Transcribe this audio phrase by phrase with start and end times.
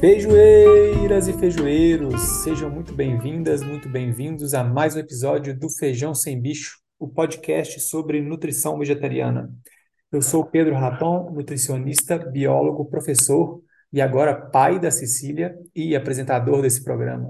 [0.00, 6.40] Feijoeiras e feijoeiros, sejam muito bem-vindas, muito bem-vindos a mais um episódio do Feijão Sem
[6.40, 9.52] Bicho, o podcast sobre nutrição vegetariana.
[10.10, 13.60] Eu sou Pedro Raton, nutricionista, biólogo, professor
[13.92, 17.28] e agora pai da Cecília e apresentador desse programa.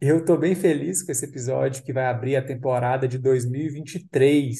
[0.00, 4.58] Eu estou bem feliz com esse episódio que vai abrir a temporada de 2023.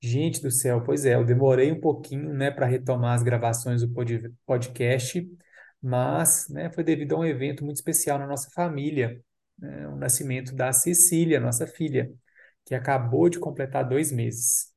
[0.00, 3.92] Gente do céu, pois é, eu demorei um pouquinho, né, para retomar as gravações do
[4.46, 5.26] podcast,
[5.84, 9.20] mas, né, foi devido a um evento muito especial na nossa família,
[9.58, 12.10] né, o nascimento da Cecília, nossa filha,
[12.64, 14.72] que acabou de completar dois meses.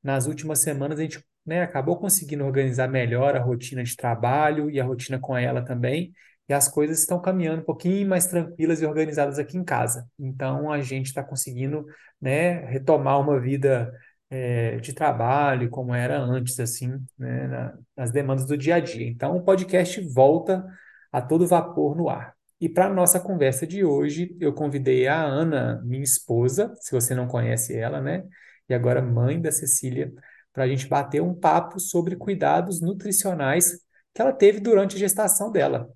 [0.00, 4.80] Nas últimas semanas a gente, né, acabou conseguindo organizar melhor a rotina de trabalho e
[4.80, 6.14] a rotina com ela também,
[6.48, 10.08] e as coisas estão caminhando um pouquinho mais tranquilas e organizadas aqui em casa.
[10.16, 11.84] Então a gente está conseguindo,
[12.20, 13.92] né, retomar uma vida
[14.34, 19.06] é, de trabalho como era antes, assim, né, na, nas demandas do dia a dia.
[19.06, 20.66] Então o podcast volta
[21.12, 22.34] a todo vapor no ar.
[22.60, 27.14] E para a nossa conversa de hoje, eu convidei a Ana, minha esposa, se você
[27.14, 28.24] não conhece ela, né?
[28.68, 30.12] E agora mãe da Cecília,
[30.52, 33.80] para a gente bater um papo sobre cuidados nutricionais
[34.12, 35.88] que ela teve durante a gestação dela.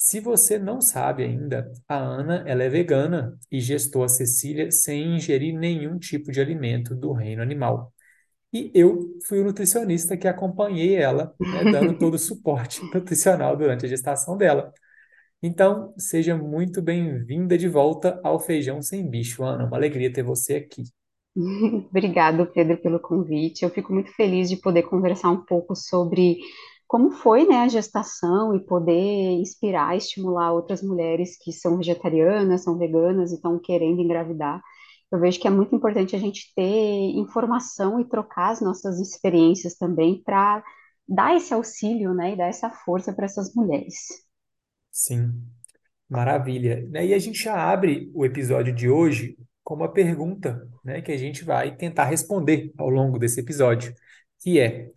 [0.00, 5.16] Se você não sabe ainda, a Ana ela é vegana e gestou a Cecília sem
[5.16, 7.92] ingerir nenhum tipo de alimento do reino animal.
[8.52, 13.86] E eu fui o nutricionista que acompanhei ela, né, dando todo o suporte nutricional durante
[13.86, 14.72] a gestação dela.
[15.42, 19.66] Então, seja muito bem-vinda de volta ao Feijão Sem Bicho, Ana.
[19.66, 20.84] Uma alegria ter você aqui.
[21.90, 23.64] Obrigado, Pedro, pelo convite.
[23.64, 26.38] Eu fico muito feliz de poder conversar um pouco sobre
[26.88, 32.78] como foi, né, a gestação e poder inspirar, estimular outras mulheres que são vegetarianas, são
[32.78, 34.62] veganas e estão querendo engravidar.
[35.12, 36.62] Eu vejo que é muito importante a gente ter
[37.14, 40.64] informação e trocar as nossas experiências também para
[41.06, 43.94] dar esse auxílio, né, e dar essa força para essas mulheres.
[44.90, 45.42] Sim,
[46.08, 46.86] maravilha.
[46.88, 51.12] Né, e a gente já abre o episódio de hoje com uma pergunta, né, que
[51.12, 53.94] a gente vai tentar responder ao longo desse episódio,
[54.40, 54.90] que é: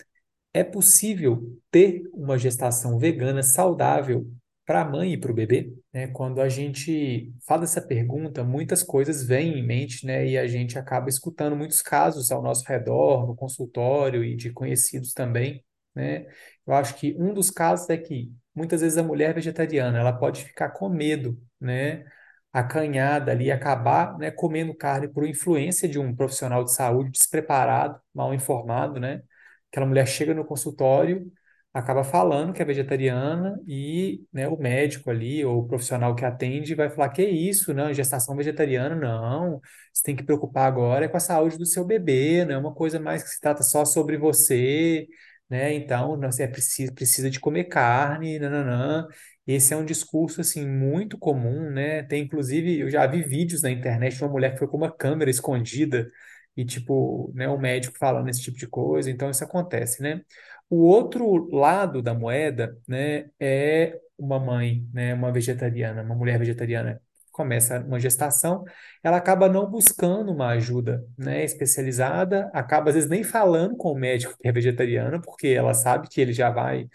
[0.53, 4.29] é possível ter uma gestação vegana saudável
[4.66, 5.73] para a mãe e para o bebê?
[5.94, 6.07] Né?
[6.07, 10.28] Quando a gente fala essa pergunta, muitas coisas vêm em mente, né?
[10.28, 15.13] E a gente acaba escutando muitos casos ao nosso redor, no consultório e de conhecidos
[15.13, 15.63] também,
[15.95, 16.25] né?
[16.66, 20.44] Eu acho que um dos casos é que muitas vezes a mulher vegetariana ela pode
[20.44, 22.06] ficar com medo, né?
[22.53, 28.33] acanhada ali, acabar né, comendo carne por influência de um profissional de saúde despreparado, mal
[28.33, 29.22] informado, né?
[29.71, 31.31] Aquela mulher chega no consultório,
[31.73, 36.75] acaba falando que é vegetariana e né, o médico ali, ou o profissional que atende,
[36.75, 39.61] vai falar: que isso, não, gestação vegetariana, não,
[39.93, 42.73] você tem que preocupar agora é com a saúde do seu bebê, não é uma
[42.73, 45.07] coisa mais que se trata só sobre você,
[45.49, 45.73] né?
[45.73, 49.07] Então, você é preciso, precisa de comer carne, nananã.
[49.45, 52.03] Esse é um discurso assim muito comum, né?
[52.03, 54.91] Tem inclusive, eu já vi vídeos na internet de uma mulher que foi com uma
[54.91, 56.09] câmera escondida
[56.56, 60.22] e tipo, né, o médico falando esse tipo de coisa, então isso acontece, né?
[60.69, 67.01] O outro lado da moeda, né, é uma mãe, né, uma vegetariana, uma mulher vegetariana
[67.31, 68.63] começa uma gestação,
[69.03, 73.97] ela acaba não buscando uma ajuda, né, especializada, acaba às vezes nem falando com o
[73.97, 76.88] médico que é vegetariano, porque ela sabe que ele já vai,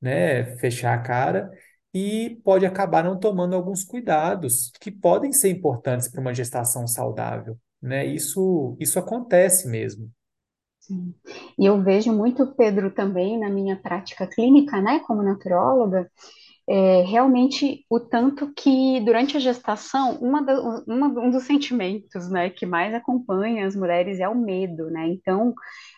[0.00, 1.50] né, fechar a cara
[1.92, 7.58] e pode acabar não tomando alguns cuidados que podem ser importantes para uma gestação saudável
[7.82, 8.06] né?
[8.06, 10.10] Isso, isso acontece mesmo.
[10.80, 11.14] Sim.
[11.58, 16.10] E eu vejo muito, Pedro, também na minha prática clínica, né, como naturóloga,
[16.68, 22.48] é, realmente o tanto que durante a gestação, uma, da, uma um dos sentimentos, né,
[22.50, 25.08] que mais acompanha as mulheres é o medo, né?
[25.08, 25.52] Então,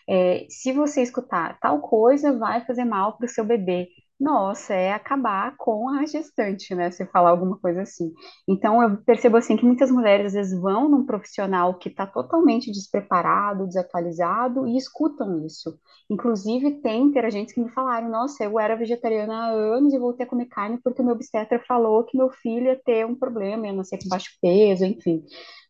[0.09, 3.87] é, se você escutar tal coisa, vai fazer mal para o seu bebê
[4.23, 6.89] nossa, é acabar com a gestante, né?
[6.91, 8.13] Se falar alguma coisa assim.
[8.47, 12.71] Então, eu percebo assim que muitas mulheres às vezes vão num profissional que está totalmente
[12.71, 15.77] despreparado, desatualizado e escutam isso.
[16.09, 20.29] Inclusive, tem interagentes que me falaram: Nossa, eu era vegetariana há anos e voltei a
[20.29, 23.73] comer carne porque o meu obstetra falou que meu filho ia ter um problema, ia
[23.73, 25.23] nascer com baixo peso, enfim.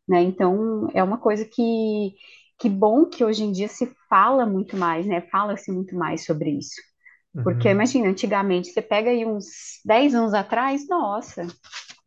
[0.08, 0.22] Né?
[0.22, 2.14] Então, é uma coisa que.
[2.60, 5.22] Que bom que hoje em dia se fala muito mais, né?
[5.32, 6.93] Fala-se muito mais sobre isso.
[7.42, 9.46] Porque Uhum, imagina, antigamente, você pega aí uns
[9.86, 11.46] 10 anos atrás, nossa,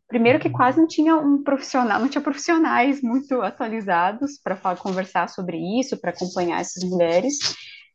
[0.08, 5.58] primeiro que quase não tinha um profissional, não tinha profissionais muito atualizados para conversar sobre
[5.80, 7.36] isso, para acompanhar essas mulheres,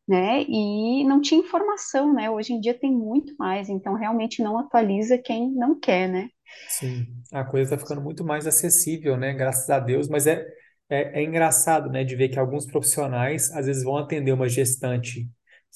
[0.07, 0.43] né?
[0.43, 2.29] E não tinha informação, né?
[2.29, 6.29] Hoje em dia tem muito mais, então realmente não atualiza quem não quer, né?
[6.65, 9.33] Sim, a coisa está ficando muito mais acessível, né?
[9.33, 10.45] Graças a Deus, mas é,
[10.89, 15.29] é, é engraçado, né, de ver que alguns profissionais às vezes vão atender uma gestante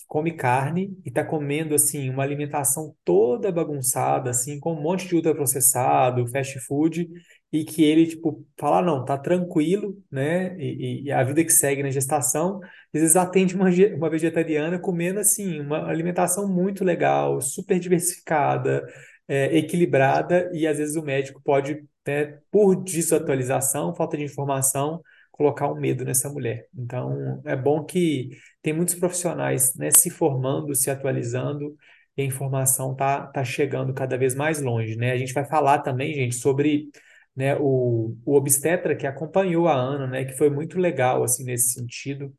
[0.07, 5.15] come carne e está comendo assim uma alimentação toda bagunçada, assim, com um monte de
[5.15, 7.07] ultraprocessado, fast food,
[7.51, 10.55] e que ele tipo fala, "Ah, não, tá tranquilo, né?
[10.59, 12.59] E, e- a vida que segue na gestação,
[12.93, 18.85] às vezes atende uma, uma vegetariana comendo assim uma alimentação muito legal, super diversificada,
[19.27, 25.01] é, equilibrada, e às vezes o médico pode, né, por desatualização, falta de informação,
[25.35, 26.67] colocar um medo nessa mulher.
[26.73, 28.29] Então, é bom que
[28.61, 31.75] tem muitos profissionais, né, se formando, se atualizando,
[32.17, 35.11] e a informação tá, tá chegando cada vez mais longe, né?
[35.11, 36.89] A gente vai falar também, gente, sobre,
[37.35, 41.73] né, o, o obstetra que acompanhou a Ana, né, que foi muito legal, assim, nesse
[41.73, 42.33] sentido.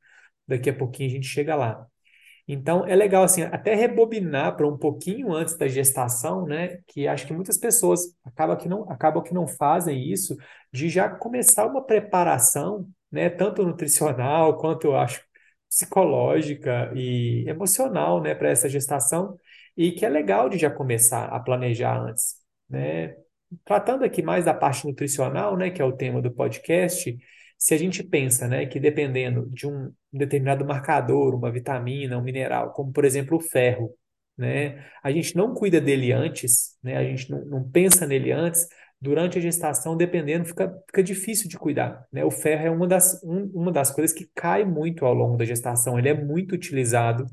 [0.48, 1.86] Daqui a pouquinho a gente chega lá.
[2.48, 6.78] Então, é legal, assim, até rebobinar para um pouquinho antes da gestação, né?
[6.86, 10.36] Que acho que muitas pessoas acabam que não, acabam que não fazem isso,
[10.72, 13.28] de já começar uma preparação, né?
[13.28, 15.20] Tanto nutricional quanto, eu acho,
[15.68, 18.34] psicológica e emocional, né?
[18.34, 19.36] Para essa gestação,
[19.76, 22.36] e que é legal de já começar a planejar antes,
[22.70, 23.16] né?
[23.64, 25.70] Tratando aqui mais da parte nutricional, né?
[25.70, 27.16] Que é o tema do podcast,
[27.58, 32.72] se a gente pensa, né, que dependendo de um determinado marcador, uma vitamina, um mineral,
[32.72, 33.94] como por exemplo o ferro,
[34.36, 38.66] né, a gente não cuida dele antes, né, a gente não, não pensa nele antes,
[39.00, 42.24] durante a gestação, dependendo, fica, fica difícil de cuidar, né?
[42.24, 45.44] O ferro é uma das, um, uma das coisas que cai muito ao longo da
[45.44, 47.26] gestação, ele é muito utilizado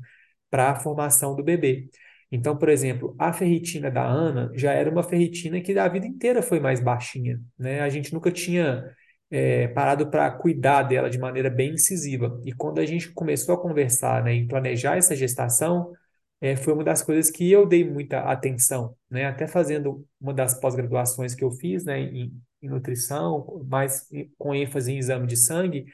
[0.50, 1.88] para a formação do bebê.
[2.30, 6.42] Então, por exemplo, a ferritina da Ana já era uma ferritina que a vida inteira
[6.42, 7.80] foi mais baixinha, né?
[7.80, 8.84] A gente nunca tinha
[9.34, 12.40] é, parado para cuidar dela de maneira bem incisiva.
[12.44, 15.92] E quando a gente começou a conversar, né, em planejar essa gestação,
[16.40, 19.24] é, foi uma das coisas que eu dei muita atenção, né?
[19.26, 22.32] Até fazendo uma das pós-graduações que eu fiz, né, em,
[22.62, 24.08] em nutrição, mais
[24.38, 25.86] com ênfase em exame de sangue,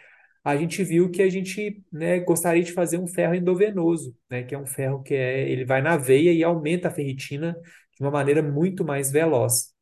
[0.45, 4.55] a gente viu que a gente, né, gostaria de fazer um ferro endovenoso, né, que
[4.55, 7.57] é um ferro que é, ele vai na veia e aumenta a ferritina
[7.97, 9.73] de uma maneira muito mais veloz.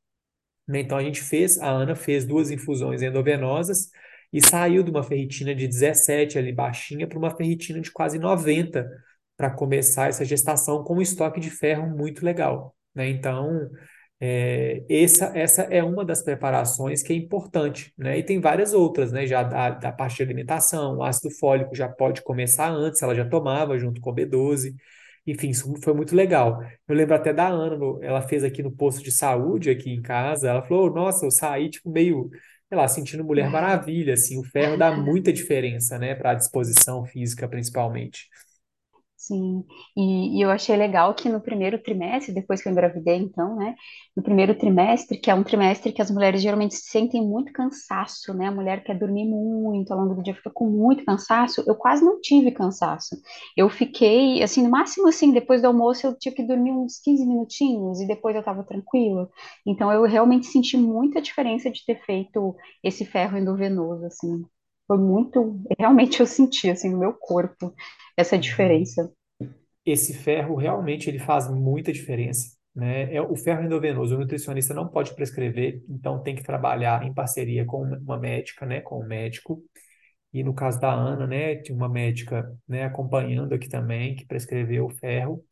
[0.68, 0.80] Né?
[0.80, 3.90] Então a gente fez, a Ana fez duas infusões endovenosas
[4.32, 8.86] e saiu de uma ferritina de 17 ali baixinha para uma ferritina de quase 90
[9.36, 13.08] para começar essa gestação com um estoque de ferro muito legal, né?
[13.08, 13.70] Então,
[14.20, 18.18] é, essa, essa é uma das preparações que é importante, né?
[18.18, 19.26] E tem várias outras, né?
[19.26, 23.24] Já da, da parte de alimentação, o ácido fólico já pode começar antes, ela já
[23.24, 24.74] tomava junto com o B12.
[25.32, 26.60] Enfim, isso foi muito legal.
[26.88, 30.02] Eu lembro até da Ana, no- ela fez aqui no posto de saúde, aqui em
[30.02, 32.30] casa, ela falou, nossa, eu saí, tipo, meio,
[32.68, 37.04] sei lá, sentindo Mulher Maravilha, assim, o ferro dá muita diferença, né, para a disposição
[37.04, 38.28] física, principalmente.
[39.28, 39.62] Sim,
[39.94, 43.74] e, e eu achei legal que no primeiro trimestre, depois que eu engravidei, então, né,
[44.16, 48.46] no primeiro trimestre, que é um trimestre que as mulheres geralmente sentem muito cansaço, né,
[48.46, 52.02] a mulher quer dormir muito, ao longo do dia fica com muito cansaço, eu quase
[52.02, 53.16] não tive cansaço,
[53.54, 57.26] eu fiquei, assim, no máximo, assim, depois do almoço eu tinha que dormir uns 15
[57.26, 59.28] minutinhos, e depois eu estava tranquila,
[59.66, 64.42] então eu realmente senti muita diferença de ter feito esse ferro endovenoso, assim,
[64.86, 67.74] foi muito, realmente eu senti, assim, no meu corpo,
[68.16, 68.40] essa Uhum.
[68.40, 69.12] diferença.
[69.90, 73.12] Esse ferro realmente ele faz muita diferença, né?
[73.14, 77.64] É o ferro endovenoso, o nutricionista não pode prescrever, então tem que trabalhar em parceria
[77.64, 79.62] com uma médica, né, com um médico.
[80.32, 84.86] E no caso da Ana, né, tinha uma médica, né, acompanhando aqui também que prescreveu
[84.86, 85.44] o ferro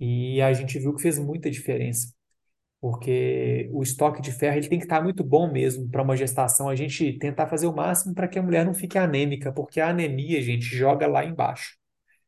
[0.00, 2.14] e a gente viu que fez muita diferença.
[2.80, 6.68] porque o estoque de ferro ele tem que estar muito bom mesmo para uma gestação.
[6.68, 9.88] A gente tentar fazer o máximo para que a mulher não fique anêmica, porque a
[9.90, 11.76] anemia, gente, joga lá embaixo.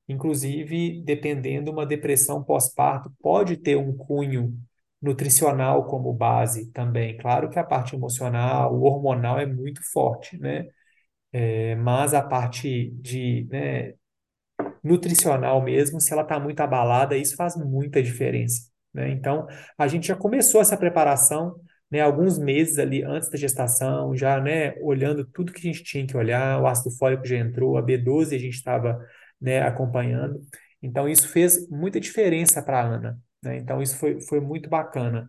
[0.09, 4.59] Inclusive, dependendo, uma depressão pós-parto pode ter um cunho
[5.01, 7.17] nutricional como base também.
[7.19, 10.67] Claro que a parte emocional, hormonal é muito forte, né?
[11.33, 13.95] É, mas a parte de, né,
[14.83, 19.11] nutricional mesmo, se ela está muito abalada, isso faz muita diferença, né?
[19.11, 19.47] Então,
[19.77, 21.57] a gente já começou essa preparação,
[21.91, 26.07] né, alguns meses ali antes da gestação, já, né, olhando tudo que a gente tinha
[26.07, 28.99] que olhar, o ácido fólico já entrou, a B12 a gente estava,
[29.41, 30.41] né, acompanhando.
[30.83, 33.57] Então, isso fez muita diferença para a Ana, né?
[33.59, 35.29] Então, isso foi, foi muito bacana.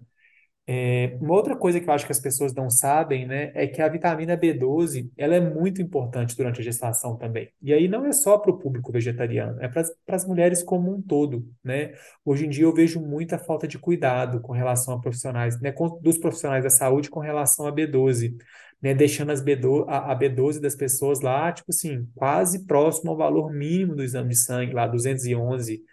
[0.72, 3.82] É, uma outra coisa que eu acho que as pessoas não sabem, né, é que
[3.82, 7.50] a vitamina B12, ela é muito importante durante a gestação também.
[7.60, 9.82] E aí não é só para o público vegetariano, é para
[10.16, 11.94] as mulheres como um todo, né?
[12.24, 16.00] Hoje em dia eu vejo muita falta de cuidado com relação a profissionais, né, com-
[16.02, 18.38] dos profissionais da saúde com relação a B12,
[18.80, 23.18] né, deixando as B12, a, a B12 das pessoas lá, tipo assim, quase próximo ao
[23.18, 25.84] valor mínimo do exame de sangue, lá 211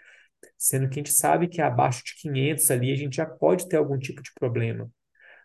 [0.58, 3.76] sendo que a gente sabe que abaixo de 500 ali a gente já pode ter
[3.76, 4.90] algum tipo de problema.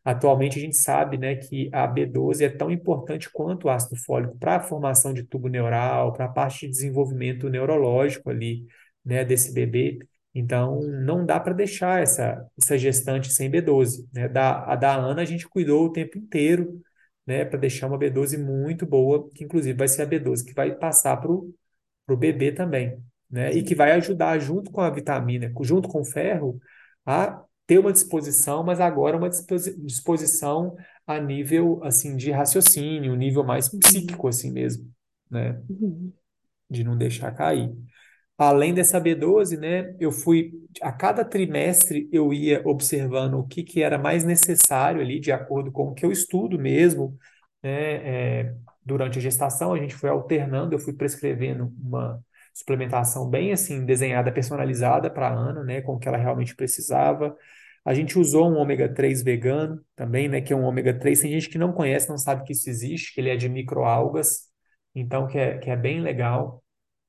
[0.03, 4.37] Atualmente a gente sabe, né, que a B12 é tão importante quanto o ácido fólico
[4.37, 8.65] para a formação de tubo neural, para a parte de desenvolvimento neurológico ali
[9.05, 9.99] né, desse bebê.
[10.33, 14.27] Então, não dá para deixar essa, essa gestante sem B12, né?
[14.29, 16.81] Da, a da Ana a gente cuidou o tempo inteiro,
[17.25, 20.73] né, para deixar uma B12 muito boa, que inclusive vai ser a B12 que vai
[20.75, 21.53] passar para o
[22.17, 22.97] bebê também,
[23.31, 23.53] né?
[23.53, 26.59] E que vai ajudar junto com a vitamina, junto com o ferro,
[27.05, 30.75] a ter uma disposição, mas agora uma disposição
[31.07, 33.79] a nível assim de raciocínio, nível mais Uhum.
[33.79, 34.89] psíquico assim mesmo,
[35.29, 35.61] né?
[35.69, 36.13] Uhum.
[36.69, 37.73] De não deixar cair.
[38.37, 43.83] Além dessa B12, né, eu fui, a cada trimestre eu ia observando o que, que
[43.83, 47.17] era mais necessário ali, de acordo com o que eu estudo mesmo,
[47.63, 52.19] né, é, durante a gestação, a gente foi alternando, eu fui prescrevendo uma
[52.53, 57.35] suplementação bem assim, desenhada, personalizada para a Ana, né, com o que ela realmente precisava.
[57.85, 61.31] A gente usou um ômega 3 vegano também, né, que é um ômega 3, tem
[61.31, 64.49] gente que não conhece, não sabe que isso existe, que ele é de microalgas,
[64.93, 66.63] então que é, que é bem legal.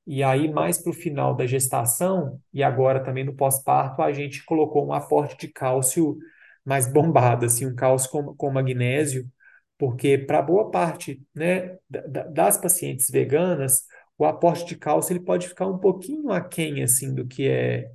[0.07, 4.45] E aí, mais para o final da gestação, e agora também no pós-parto, a gente
[4.45, 6.19] colocou um aporte de cálcio
[6.65, 9.31] mais bombado, assim, um cálcio com, com magnésio,
[9.79, 13.85] porque para boa parte, né, da- da- das pacientes veganas,
[14.19, 17.91] o aporte de cálcio ele pode ficar um pouquinho aquém, assim, do que é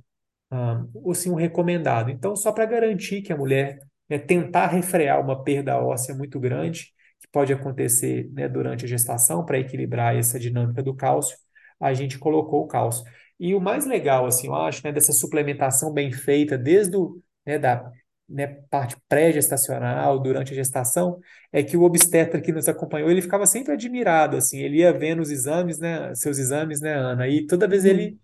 [0.50, 2.10] ah, assim, um recomendado.
[2.10, 6.92] Então, só para garantir que a mulher, né, tentar refrear uma perda óssea muito grande,
[7.20, 11.36] que pode acontecer, né, durante a gestação, para equilibrar essa dinâmica do cálcio,
[11.80, 13.04] a gente colocou o cálcio.
[13.38, 17.58] E o mais legal, assim, eu acho, né, dessa suplementação bem feita, desde o, né,
[17.58, 17.90] da,
[18.28, 21.20] né, parte pré-gestacional, durante a gestação,
[21.52, 25.20] é que o obstetra que nos acompanhou, ele ficava sempre admirado, assim, ele ia vendo
[25.22, 28.18] os exames, né, seus exames, né, Ana, e toda vez ele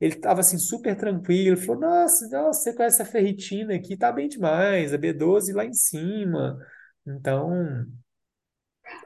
[0.00, 4.28] ele estava assim super tranquilo, falou: Nossa, nossa, você conhece a ferritina aqui, tá bem
[4.28, 6.58] demais, a B12 lá em cima.
[7.06, 7.50] Então,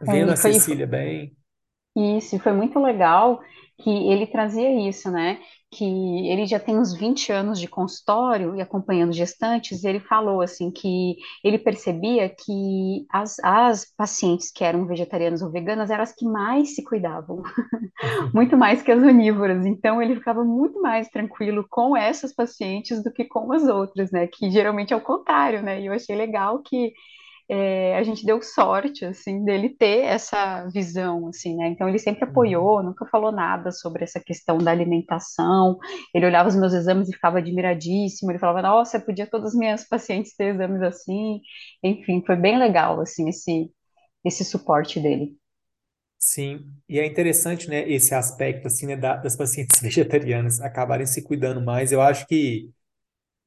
[0.06, 1.36] É, vendo e a Cecília bem.
[1.96, 3.40] Isso, e foi muito legal
[3.78, 5.40] que ele trazia isso, né?
[5.74, 5.84] Que
[6.28, 11.16] ele já tem uns 20 anos de consultório e acompanhando gestantes, ele falou assim que
[11.42, 16.76] ele percebia que as, as pacientes que eram vegetarianas ou veganas eram as que mais
[16.76, 17.42] se cuidavam,
[18.32, 19.66] muito mais que as onívoras.
[19.66, 24.28] Então ele ficava muito mais tranquilo com essas pacientes do que com as outras, né?
[24.28, 25.80] Que geralmente é o contrário, né?
[25.80, 26.92] E eu achei legal que
[27.48, 31.68] é, a gente deu sorte, assim, dele ter essa visão, assim, né?
[31.68, 32.24] Então ele sempre Uhum.
[32.24, 35.78] apoiou, nunca falou nada sobre essa questão da alimentação.
[36.14, 38.30] Ele olhava os meus exames e ficava admiradíssimo.
[38.32, 41.40] Ele falava, nossa, podia todas as minhas pacientes ter exames assim.
[41.82, 43.70] Enfim, foi bem legal, assim, esse
[44.24, 45.36] esse suporte dele.
[46.18, 51.22] Sim, e é interessante, né, esse aspecto, assim, né, da- das pacientes vegetarianas acabarem se
[51.22, 51.92] cuidando mais.
[51.92, 52.70] Eu acho que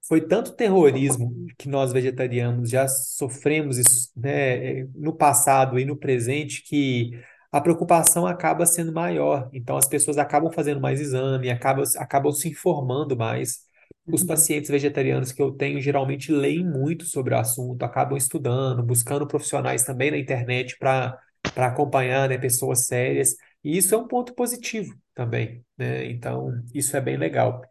[0.07, 6.63] Foi tanto terrorismo que nós vegetarianos já sofremos isso, né, no passado e no presente,
[6.63, 7.11] que
[7.51, 9.49] a preocupação acaba sendo maior.
[9.53, 13.65] Então, as pessoas acabam fazendo mais exame, acabam, acabam se informando mais.
[14.09, 18.81] Os Uhum, pacientes vegetarianos que eu tenho geralmente leem muito sobre o assunto, acabam estudando,
[18.83, 21.17] buscando profissionais também na internet para
[21.53, 23.35] para acompanhar, né, pessoas sérias.
[23.63, 26.05] E isso é um ponto positivo também, né?
[26.11, 27.61] Então, isso é bem legal.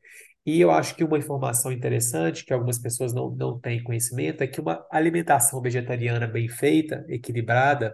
[0.47, 4.47] E eu acho que uma informação interessante, que algumas pessoas não, não têm conhecimento, é
[4.47, 7.93] que uma alimentação vegetariana bem feita, equilibrada,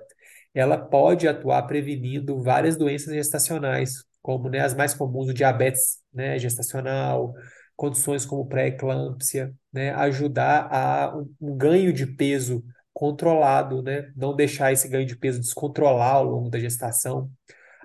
[0.54, 6.38] ela pode atuar prevenindo várias doenças gestacionais, como, né, as mais comuns, o diabetes, né,
[6.38, 7.32] gestacional,
[7.74, 14.72] condições como pré-eclâmpsia, né, ajudar a um, um ganho de peso controlado, né, não deixar
[14.72, 17.30] esse ganho de peso descontrolar ao longo da gestação.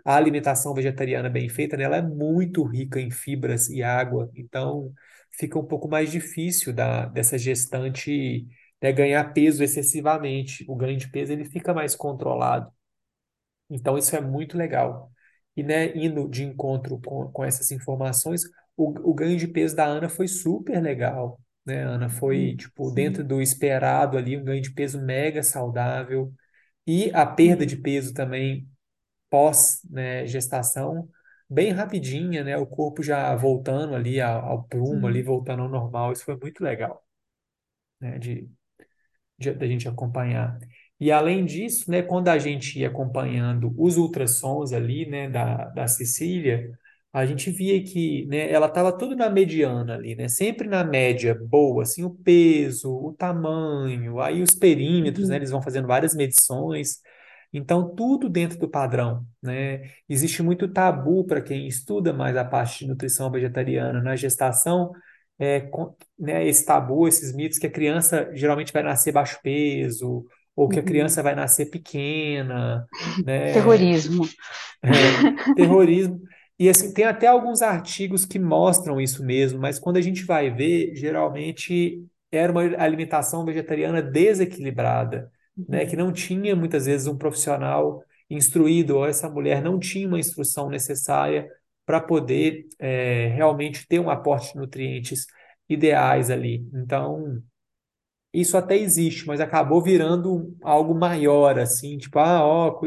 [0.07, 4.93] A alimentação vegetariana bem feita, né, ela é muito rica em fibras e água, então
[5.33, 8.47] fica um pouco mais difícil da, dessa gestante,
[8.81, 10.65] né, ganhar peso excessivamente.
[10.69, 12.71] O ganho de peso ele fica mais controlado.
[13.69, 15.11] Então isso é muito legal.
[15.55, 18.41] E né, indo de encontro com, com essas informações,
[18.75, 21.39] o, o ganho de peso da Ana foi super legal.
[21.65, 22.09] Né, Ana?
[22.09, 26.33] Foi, uhum, tipo, dentro sim, do esperado ali, um ganho de peso mega saudável.
[26.87, 28.67] E a perda de peso também
[29.29, 31.09] pós, né, gestação,
[31.49, 32.57] bem rapidinha, né?
[32.57, 36.11] O corpo já voltando ali ao, ao prumo, ali sim, voltando ao normal.
[36.13, 37.05] Isso foi muito legal,
[37.99, 38.17] né?
[38.19, 38.49] De,
[39.37, 40.59] de, da gente acompanhar.
[40.99, 45.87] E além disso, né, quando a gente ia acompanhando os ultrassons ali, né, da, da
[45.87, 46.71] Cecília,
[47.13, 51.35] a gente via que, né, ela estava tudo na mediana ali, né, sempre na média
[51.35, 56.15] boa, assim, o peso, o tamanho, aí os perímetros, né, uhum, eles vão fazendo várias
[56.15, 57.01] medições.
[57.53, 59.89] Então, tudo dentro do padrão, né?
[60.07, 64.91] Existe muito tabu para quem estuda mais a parte de nutrição vegetariana na gestação,
[65.39, 70.25] é, com- né, esse tabu, esses mitos que a criança geralmente vai nascer baixo peso,
[70.55, 70.85] ou que a uhum.
[70.85, 72.85] criança vai nascer pequena,
[73.23, 73.53] né?
[73.53, 74.23] Terrorismo.
[74.83, 75.23] É,
[75.55, 76.21] terrorismo.
[76.59, 80.49] E assim, tem até alguns artigos que mostram isso mesmo, mas quando a gente vai
[80.49, 85.31] ver, geralmente era uma alimentação vegetariana desequilibrada,
[85.67, 85.85] né?
[85.85, 90.69] Que não tinha muitas vezes um profissional instruído, ou essa mulher não tinha uma instrução
[90.69, 91.49] necessária
[91.85, 95.25] para poder eh, realmente ter um aporte de nutrientes
[95.69, 96.67] ideais ali.
[96.73, 97.41] Então,
[98.33, 102.79] isso até existe, mas acabou virando algo maior, assim, tipo, ah, ó,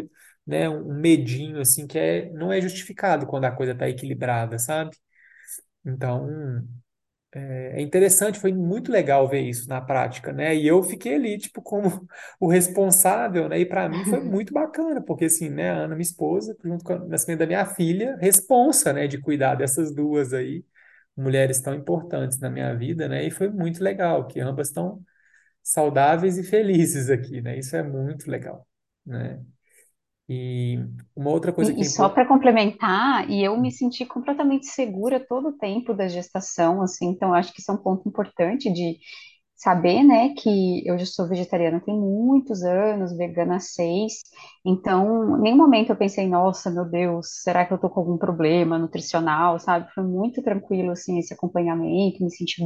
[0.46, 4.96] né, um medinho, assim, que é, não é justificado quando a coisa está equilibrada, sabe?
[5.84, 6.28] Então,
[7.32, 10.54] é interessante, foi muito legal ver isso na prática, né?
[10.56, 12.06] E eu fiquei ali, tipo, como
[12.40, 13.60] o responsável, né?
[13.60, 16.94] E para mim foi muito bacana, porque assim, né, a Ana, minha esposa, junto com
[16.94, 20.64] o nascimento da minha filha, responsa, né, de cuidar dessas duas aí,
[21.16, 23.24] mulheres tão importantes na minha vida, né?
[23.26, 25.02] E foi muito legal, que ambas estão
[25.62, 27.58] saudáveis e felizes aqui, né?
[27.58, 28.66] Isso é muito legal,
[29.06, 29.42] né?
[30.30, 30.78] E
[31.16, 32.14] uma outra coisa E, que e é só importante.
[32.14, 37.34] para complementar, e eu me senti completamente segura todo o tempo da gestação, assim, então
[37.34, 38.98] acho que isso é um ponto importante de
[39.60, 44.20] saber, né, que eu já sou vegetariana tem muitos anos, vegana há seis,
[44.64, 48.16] então, em nenhum momento eu pensei, nossa, meu Deus, será que eu tô com algum
[48.16, 49.90] problema nutricional, sabe?
[49.94, 52.62] Foi muito tranquilo, assim, esse acompanhamento, me senti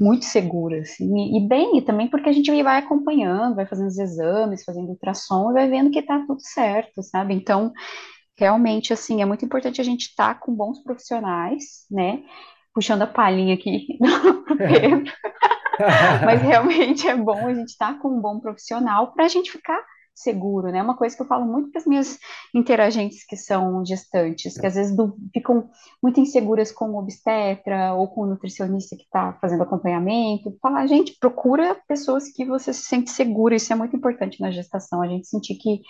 [0.00, 3.86] muito segura, assim, e, e bem, e também porque a gente vai acompanhando, vai fazendo
[3.88, 7.34] os exames, fazendo ultrassom, e vai vendo que tá tudo certo, sabe?
[7.34, 7.72] Então,
[8.36, 12.22] realmente, assim, é muito importante a gente estar com bons profissionais, né?
[12.74, 13.86] Puxando a palhinha aqui
[14.44, 15.12] pro Pedro,
[16.24, 19.78] mas realmente é bom a gente estar com um bom profissional para a gente ficar
[20.14, 20.82] seguro, né?
[20.82, 22.18] Uma coisa que eu falo muito para as minhas
[22.54, 25.68] interagentes que são gestantes, que às vezes du- ficam
[26.02, 30.56] muito inseguras com o obstetra ou com o nutricionista que está fazendo acompanhamento.
[30.62, 35.02] Falar, gente, procura pessoas que você se sente segura, isso é muito importante na gestação,
[35.02, 35.82] a gente sentir que,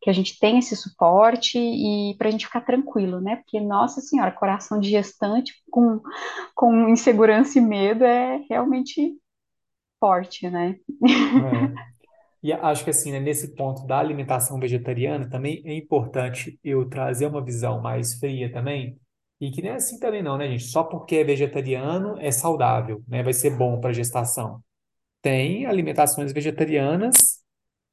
[0.00, 3.36] que a gente tem esse suporte e para a gente ficar tranquilo, né?
[3.36, 6.00] Porque, nossa senhora, coração de gestante com,
[6.54, 9.16] com insegurança e medo é realmente
[10.02, 10.74] forte, né?
[11.04, 11.92] É.
[12.42, 17.26] E acho que assim, né, nesse ponto da alimentação vegetariana, também é importante eu trazer
[17.26, 18.98] uma visão mais fria também,
[19.40, 20.64] e que não é assim também não, né, gente?
[20.64, 23.22] Só porque é vegetariano é saudável, né?
[23.22, 24.60] Vai ser bom para gestação.
[25.20, 27.14] Tem alimentações vegetarianas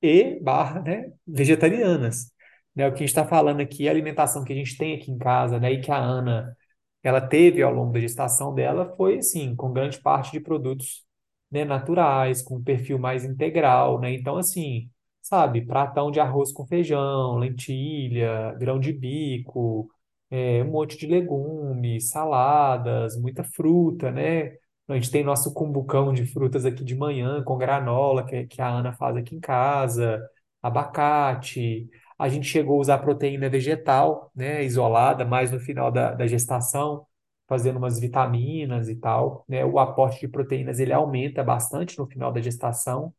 [0.02, 2.32] e barra, né, vegetarianas.
[2.76, 2.88] Né?
[2.88, 5.18] O que a gente está falando aqui a alimentação que a gente tem aqui em
[5.20, 6.56] casa, né, e que a Ana
[7.04, 11.06] ela teve ao longo da gestação dela foi assim, com grande parte de produtos,
[11.52, 14.14] né, naturais, com um perfil mais integral, né?
[14.14, 14.90] Então assim,
[15.22, 19.90] sabe, pratão de arroz com feijão, lentilha, grão de bico,
[20.30, 24.54] é, um monte de legumes, saladas, muita fruta, né?
[24.88, 28.68] A gente tem nosso cumbucão de frutas aqui de manhã, com granola, que, que a
[28.68, 30.20] Ana faz aqui em casa,
[30.62, 31.88] abacate.
[32.18, 37.06] A gente chegou a usar proteína vegetal, né, isolada, mais no final da, da gestação,
[37.50, 39.66] fazendo umas vitaminas e tal, né?
[39.66, 43.14] O aporte de proteínas ele aumenta bastante no final da gestação.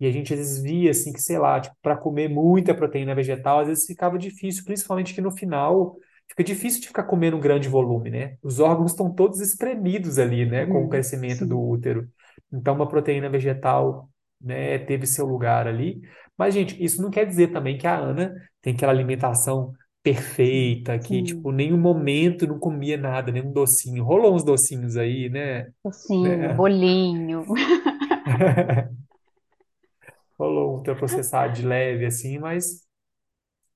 [0.00, 3.14] E a gente às vezes via assim que, sei lá, tipo, para comer muita proteína
[3.14, 5.96] vegetal, às vezes ficava difícil, principalmente que no final
[6.28, 8.36] fica difícil de ficar comendo um grande volume, né?
[8.42, 12.08] Os órgãos estão todos espremidos ali, né, com o Uhum, crescimento do sim, útero.
[12.52, 16.00] Então, uma proteína vegetal, né, teve seu lugar ali.
[16.36, 21.22] Mas, gente, isso não quer dizer também que a Ana tem aquela alimentação perfeita, que,
[21.22, 21.56] tipo, sim.
[21.56, 24.02] nenhum momento não comia nada, nenhum docinho.
[24.02, 25.70] Rolou uns docinhos aí, né?
[25.84, 26.54] Docinho, né?
[26.54, 27.44] bolinho.
[30.38, 32.84] Rolou um ultraprocessado de leve, assim, mas,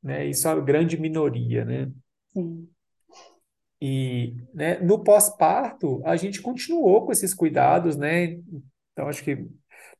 [0.02, 1.92] né, isso é a grande minoria, né?
[2.32, 2.68] Sim.
[3.80, 8.40] E, né, no pós-parto, a gente continuou com esses cuidados, né?
[8.92, 9.46] Então, acho que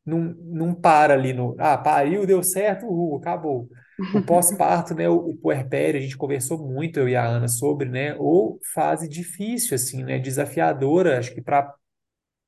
[0.05, 1.55] não, não para ali no.
[1.59, 3.69] Ah, pariu, deu certo, uhul, acabou.
[4.14, 5.09] O pós-parto, né?
[5.09, 8.14] O, o puerpério, a gente conversou muito, eu e a Ana, sobre, né?
[8.16, 10.18] Ou fase difícil, assim, né?
[10.18, 11.74] Desafiadora, acho que para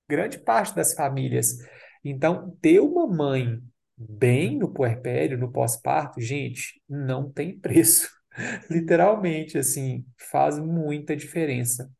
[0.08, 1.56] grande parte das famílias.
[2.04, 3.61] Então, ter uma mãe
[3.96, 8.08] bem no puerpério, no pós-parto, gente, não tem preço.
[8.70, 11.90] Literalmente, assim, faz muita diferença.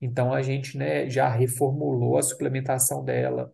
[0.00, 3.50] Então, a gente, né, já reformulou a suplementação dela.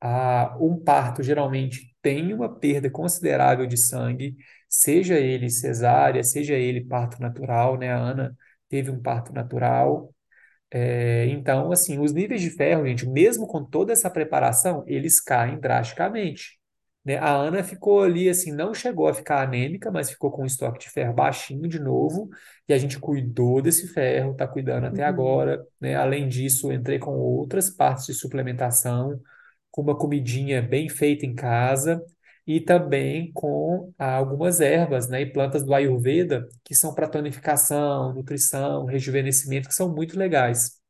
[0.00, 4.36] Ah, um parto geralmente tem uma perda considerável de sangue,
[4.80, 7.92] seja ele cesárea, seja ele parto natural, né?
[7.92, 8.36] A Ana
[8.68, 10.12] teve um parto natural.
[10.70, 15.58] É, então, assim, os níveis de ferro, gente, mesmo com toda essa preparação, eles caem
[15.60, 16.58] drasticamente.
[17.04, 17.16] Né?
[17.18, 20.80] A Ana ficou ali, assim, não chegou a ficar anêmica, mas ficou com um estoque
[20.80, 22.28] de ferro baixinho de novo,
[22.68, 25.08] e a gente cuidou desse ferro, está cuidando até Uhum.
[25.08, 25.64] agora.
[25.80, 25.94] Né?
[25.96, 29.20] Além disso, entrei com outras partes de suplementação,
[29.70, 32.02] com uma comidinha bem feita em casa.
[32.46, 38.84] E também com algumas ervas, né, e plantas do Ayurveda que são para tonificação, nutrição,
[38.86, 40.80] rejuvenescimento, que são muito legais.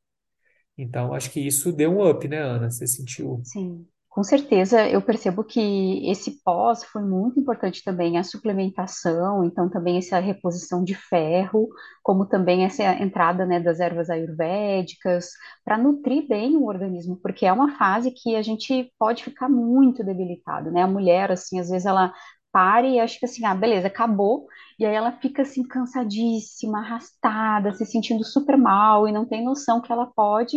[0.78, 2.70] Então, acho que isso deu um up, né, Ana?
[2.70, 3.42] Você sentiu?
[3.42, 9.68] Sim, com certeza eu percebo que esse pós foi muito importante também, a suplementação, então
[9.68, 11.68] também essa reposição de ferro,
[12.00, 15.30] como também essa entrada, né, das ervas ayurvédicas,
[15.64, 20.04] para nutrir bem o organismo, porque é uma fase que a gente pode ficar muito
[20.04, 20.82] debilitado, né?
[20.82, 22.14] A mulher, assim, às vezes ela
[22.52, 24.46] para e acha que assim, ah, beleza, acabou,
[24.78, 29.80] e aí ela fica assim cansadíssima, arrastada, se sentindo super mal e não tem noção
[29.80, 30.56] que ela pode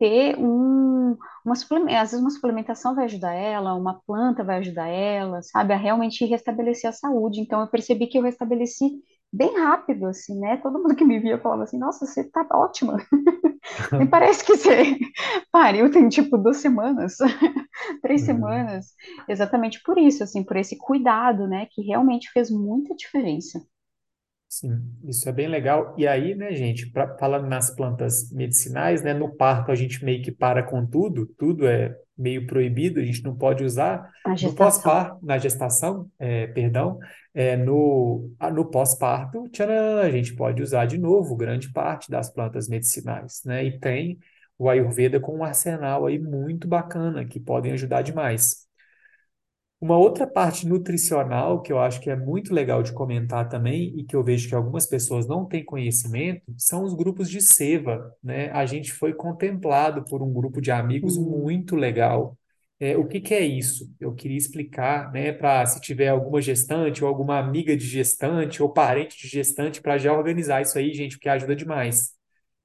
[0.00, 4.88] ter um, uma suplementação, às vezes uma suplementação vai ajudar ela, uma planta vai ajudar
[4.88, 7.40] ela, sabe, a realmente restabelecer a saúde.
[7.42, 8.90] Então eu percebi que eu restabeleci
[9.32, 10.58] bem rápido, assim, né?
[10.58, 12.98] Todo mundo que me via falava assim, nossa, você tá ótima.
[13.98, 14.98] Nem parece que você
[15.52, 17.16] pariu, tem tipo duas semanas,
[18.02, 18.24] três Uhum.
[18.24, 18.94] semanas.
[19.28, 21.66] Exatamente por isso, assim, por esse cuidado, né?
[21.70, 23.60] Que realmente fez muita diferença.
[24.50, 25.94] Sim, isso é bem legal.
[25.96, 30.24] E aí, né, gente, pra, falando nas plantas medicinais, né, no parto a gente meio
[30.24, 34.10] que para com tudo, tudo é meio proibido, a gente não pode usar.
[34.42, 36.98] No pós-parto, na gestação, é, perdão,
[37.32, 39.48] é, no, no pós-parto,
[40.02, 43.64] a gente pode usar de novo grande parte das plantas medicinais, né?
[43.64, 44.18] E tem
[44.58, 48.68] o Ayurveda com um arsenal aí muito bacana que podem ajudar demais.
[49.80, 54.04] Uma outra parte nutricional que eu acho que é muito legal de comentar também e
[54.04, 58.50] que eu vejo que algumas pessoas não têm conhecimento são os grupos de seva, né?
[58.50, 61.24] A gente foi contemplado por um grupo de amigos Sim.
[61.24, 62.36] muito legal.
[62.78, 63.90] É, o que que é isso?
[63.98, 68.70] Eu queria explicar, né, para se tiver alguma gestante ou alguma amiga de gestante ou
[68.72, 72.10] parente de gestante para já organizar isso aí, gente, porque ajuda demais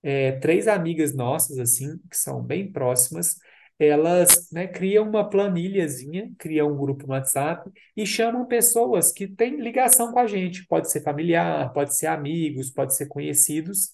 [0.03, 3.37] é, três amigas nossas, assim, que são bem próximas,
[3.79, 9.57] elas, né, criam uma planilhazinha, criam um grupo no WhatsApp e chamam pessoas que têm
[9.61, 10.65] ligação com a gente.
[10.67, 13.91] Pode ser familiar, pode ser amigos, pode ser conhecidos.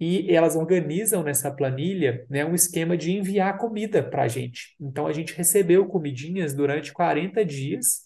[0.00, 4.74] E elas organizam nessa planilha, né, um esquema de enviar comida para a gente.
[4.80, 8.02] Então, a gente recebeu comidinhas durante 40 dias,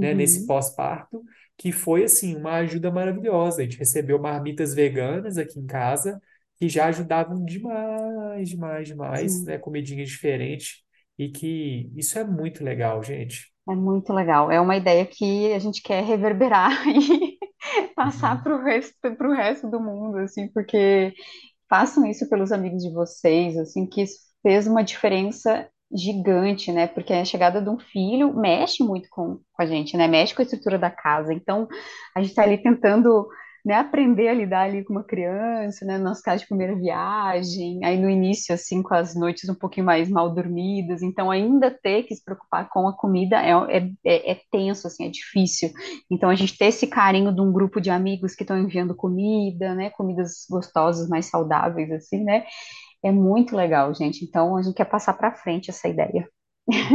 [0.00, 0.46] né, nesse Uhum.
[0.46, 1.22] pós-parto,
[1.56, 3.60] que foi, assim, uma ajuda maravilhosa.
[3.60, 6.20] A gente recebeu marmitas veganas aqui em casa,
[6.64, 9.44] que já ajudavam demais, demais, demais, Sim.
[9.44, 9.58] né?
[9.58, 10.84] Comidinha diferente.
[11.18, 13.52] E que isso é muito legal, gente.
[13.68, 14.50] É muito legal.
[14.50, 17.38] É uma ideia que a gente quer reverberar e
[17.94, 18.94] passar Uhum, para o resto,
[19.36, 21.14] resto do mundo, assim, porque
[21.70, 26.88] façam isso pelos amigos de vocês, assim, que isso fez uma diferença gigante, né?
[26.88, 30.08] Porque a chegada de um filho mexe muito com, com a gente, né?
[30.08, 31.32] Mexe com a estrutura da casa.
[31.34, 31.68] Então,
[32.16, 33.28] a gente está ali tentando,
[33.64, 35.96] né, aprender a lidar ali com uma criança, né?
[35.96, 39.86] No nosso caso de primeira viagem, aí no início, assim, com as noites um pouquinho
[39.86, 41.02] mais mal dormidas.
[41.02, 45.06] Então, ainda ter que se preocupar com a comida é, é, é, é tenso, assim,
[45.06, 45.70] é difícil.
[46.10, 49.74] Então, a gente ter esse carinho de um grupo de amigos que estão enviando comida,
[49.74, 49.88] né?
[49.90, 52.44] Comidas gostosas, mais saudáveis, assim, né?
[53.02, 54.24] É muito legal, gente.
[54.24, 56.28] Então, a gente quer passar para frente essa ideia.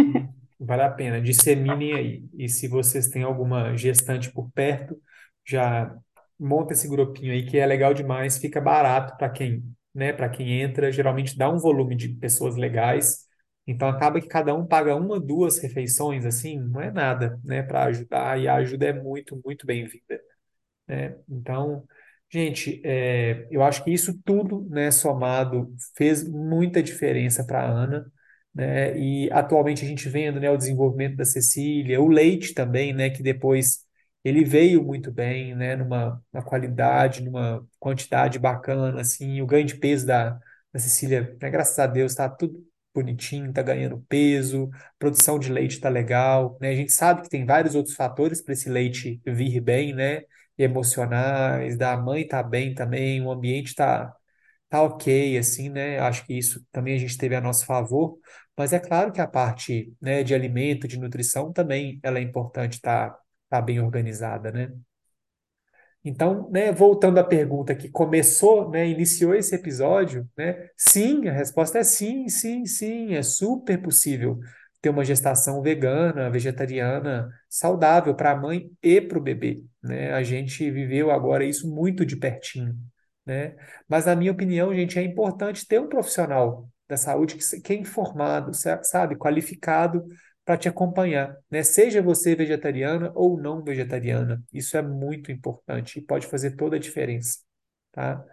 [0.06, 0.30] uhum.
[0.60, 2.30] Vale a pena, disseminem aí.
[2.38, 5.00] E se vocês têm alguma gestante por perto,
[5.48, 5.96] já
[6.40, 10.62] monta esse grupinho aí que é legal demais, fica barato para quem, né, para quem
[10.62, 13.26] entra, geralmente dá um volume de pessoas legais.
[13.68, 17.86] Então acaba que cada um paga uma, duas refeições assim, não é nada, né, para
[17.86, 20.20] ajudar e a ajuda é muito, muito bem-vinda.
[20.88, 21.16] né?
[21.30, 21.84] Então,
[22.32, 28.12] gente, é, eu acho que isso tudo, né, somado, fez muita diferença para a Ana,
[28.54, 28.98] né?
[29.00, 33.22] E atualmente a gente vendo, né, o desenvolvimento da Cecília, o Leite também, né, que
[33.24, 33.86] depois
[34.24, 40.06] ele veio muito bem, né, numa, qualidade, numa quantidade bacana, assim, o ganho de peso
[40.06, 40.40] da,
[40.74, 45.76] da Cecília, né, graças a Deus, está tudo bonitinho, está ganhando peso, produção de leite
[45.76, 46.70] está legal, né?
[46.70, 50.24] A gente sabe que tem vários outros fatores para esse leite vir bem, né?
[50.64, 54.14] emocionais, da mãe tá bem também, o ambiente tá,
[54.70, 56.00] tá ok, assim, né?
[56.00, 58.18] Acho que isso também a gente teve a nosso favor,
[58.58, 62.74] mas é claro que a parte, né, de alimento, de nutrição também ela é importante
[62.76, 64.72] estar tá, tá bem organizada, né?
[66.04, 70.70] Então, né, voltando à pergunta que começou, né, iniciou esse episódio, né?
[70.78, 74.40] Sim, a resposta é sim, sim, sim, é super possível
[74.82, 80.14] ter uma gestação vegana, vegetariana, saudável para a mãe e para o bebê, né?
[80.14, 82.74] A gente viveu agora isso muito de pertinho,
[83.26, 83.56] né?
[83.88, 87.76] Mas na minha opinião, gente, é importante ter um profissional da saúde que, que é
[87.76, 90.06] informado, sa- sabe, qualificado
[90.50, 91.62] para te acompanhar, né?
[91.62, 96.80] Seja você vegetariana ou não vegetariana, isso é muito importante e pode fazer toda a
[96.80, 97.38] diferença,
[97.92, 98.26] tá?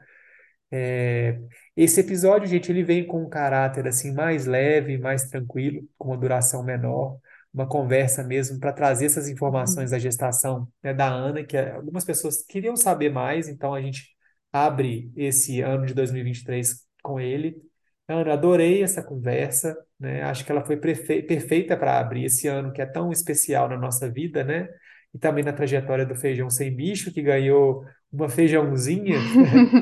[0.70, 1.38] É,
[1.76, 6.16] esse episódio, gente, ele vem com um caráter assim mais leve, mais tranquilo, com uma
[6.16, 7.18] duração menor,
[7.52, 12.42] uma conversa mesmo para trazer essas informações da gestação, né, da Ana, que algumas pessoas
[12.42, 14.16] queriam saber mais, então a gente
[14.50, 17.62] abre esse ano de 2023 com ele.
[18.08, 20.22] Ana, adorei essa conversa, né?
[20.22, 24.10] Acho que ela foi perfeita para abrir esse ano que é tão especial na nossa
[24.10, 24.68] vida, né?
[25.14, 29.18] E também na trajetória do Feijão Sem Bicho, que ganhou uma feijãozinha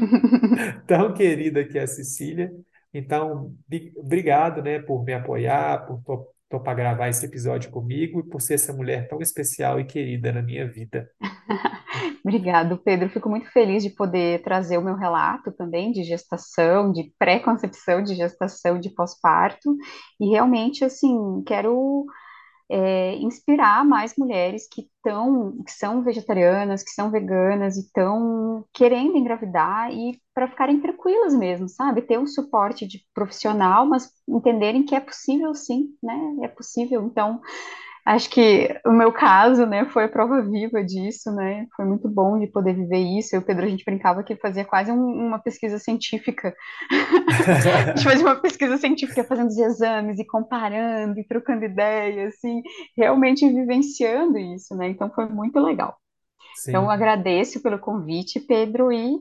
[0.87, 2.51] tão querida que é a Cecília.
[2.93, 3.53] Então,
[3.97, 8.73] obrigado, né, por me apoiar, por topar gravar esse episódio comigo e por ser essa
[8.73, 11.11] mulher tão especial e querida na minha vida.
[12.25, 13.11] Obrigado, Pedro.
[13.11, 18.15] Fico muito feliz de poder trazer o meu relato também de gestação, de pré-concepção, de
[18.15, 19.77] gestação, de pós-parto.
[20.19, 22.07] E realmente, assim, quero
[22.71, 29.19] é, inspirar mais mulheres que estão, que são vegetarianas, que são veganas e estão querendo
[29.19, 32.01] engravidar e para ficarem tranquilas mesmo, sabe?
[32.01, 36.37] Ter um suporte de profissional, mas entenderem que é possível sim, né?
[36.43, 37.03] É possível.
[37.05, 37.39] Então,
[38.05, 41.67] Acho que o meu caso, né, foi a prova viva disso, né?
[41.75, 43.35] Foi muito bom de poder viver isso.
[43.35, 46.55] Eu e o Pedro, a gente brincava que fazia quase um, uma pesquisa científica.
[46.91, 52.61] a gente fazia uma pesquisa científica fazendo os exames e comparando e trocando ideias, assim,
[52.95, 54.89] realmente vivenciando isso, né?
[54.89, 55.97] Então foi muito legal.
[56.69, 56.91] Então Sim.
[56.91, 59.19] agradeço pelo convite, Pedro, e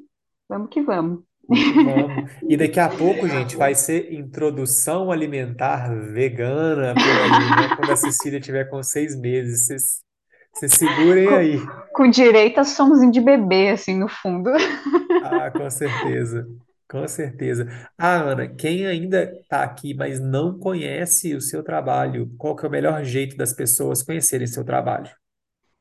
[0.49, 1.23] vamos que vamos.
[1.47, 2.31] Vamos.
[2.47, 7.75] E daqui a pouco, gente, vai ser introdução alimentar vegana por aí, né?
[7.75, 9.65] Quando a Cecília tiver com seis meses.
[9.67, 10.01] Vocês,
[10.53, 11.59] vocês segurem Com, aí.
[11.93, 14.51] com direito a somzinho de bebê, assim, no fundo.
[15.23, 16.47] Ah, com certeza.
[16.89, 17.67] Com certeza.
[17.97, 22.69] Ah, Ana, quem ainda está aqui, mas não conhece o seu trabalho, qual que é
[22.69, 25.09] o melhor jeito das pessoas conhecerem seu trabalho?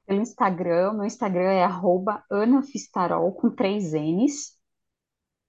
[0.07, 4.57] Pelo Instagram, meu Instagram é arroba anafistarol com três N's.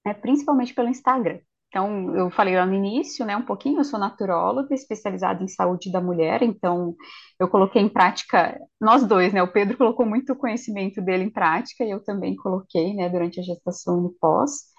[0.06, 1.40] É, principalmente pelo Instagram.
[1.74, 5.92] Então, eu falei lá no início, né, um pouquinho, eu sou naturóloga, especializada em saúde
[5.92, 6.96] da mulher, então
[7.40, 11.84] eu coloquei em prática, nós dois, né, o Pedro colocou muito conhecimento dele em prática
[11.84, 14.72] e eu também coloquei, né, durante a gestação e pós.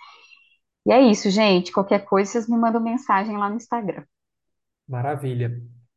[0.87, 4.05] E é isso, gente, qualquer coisa vocês me mandam mensagem lá no Instagram.
[4.87, 5.51] Maravilha.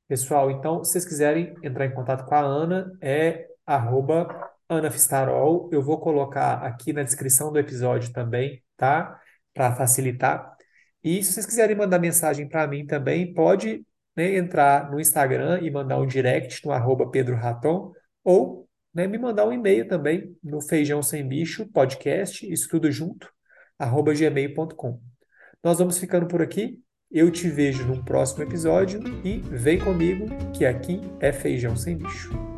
[0.08, 5.70] Pessoal, então, se vocês quiserem entrar em contato com a Ana, é arroba Ana Fistarol.
[5.72, 9.20] Eu vou colocar aqui na descrição do episódio também, tá?
[9.54, 10.56] Para facilitar.
[11.04, 15.72] E se vocês quiserem mandar mensagem para mim também, pode, né, entrar no Instagram e
[15.72, 20.62] mandar um direct no arroba Pedro Raton, ou né, me mandar um e-mail também no
[20.62, 23.32] Feijão Sem Bicho podcast, isso tudo junto,
[23.78, 25.00] arroba gmail.com.
[25.64, 26.82] Nós vamos ficando por aqui.
[27.10, 32.57] Eu te vejo num próximo episódio e vem comigo que aqui é Feijão Sem Bicho.